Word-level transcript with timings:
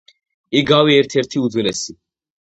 იგავი 0.61 0.95
ერთ-ერთი 1.01 1.41
უძველესი 1.49 1.95